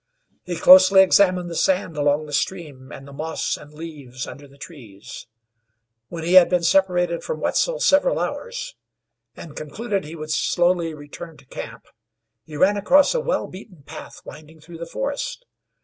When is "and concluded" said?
9.35-10.03